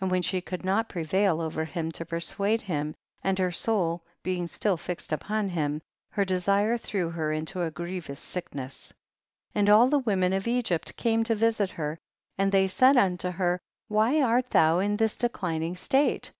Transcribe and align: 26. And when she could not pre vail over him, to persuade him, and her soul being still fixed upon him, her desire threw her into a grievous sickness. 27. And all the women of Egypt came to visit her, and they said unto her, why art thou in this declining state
26. 0.00 0.02
And 0.02 0.10
when 0.10 0.20
she 0.20 0.40
could 0.42 0.62
not 0.62 0.90
pre 0.90 1.04
vail 1.04 1.40
over 1.40 1.64
him, 1.64 1.90
to 1.92 2.04
persuade 2.04 2.60
him, 2.60 2.94
and 3.22 3.38
her 3.38 3.50
soul 3.50 4.04
being 4.22 4.46
still 4.46 4.76
fixed 4.76 5.10
upon 5.10 5.48
him, 5.48 5.80
her 6.10 6.22
desire 6.26 6.76
threw 6.76 7.08
her 7.08 7.32
into 7.32 7.62
a 7.62 7.70
grievous 7.70 8.20
sickness. 8.20 8.92
27. 9.52 9.58
And 9.62 9.70
all 9.70 9.88
the 9.88 10.00
women 10.04 10.34
of 10.34 10.46
Egypt 10.46 10.94
came 10.98 11.24
to 11.24 11.34
visit 11.34 11.70
her, 11.70 11.98
and 12.36 12.52
they 12.52 12.66
said 12.68 12.98
unto 12.98 13.30
her, 13.30 13.58
why 13.88 14.20
art 14.20 14.50
thou 14.50 14.80
in 14.80 14.98
this 14.98 15.16
declining 15.16 15.76
state 15.76 16.30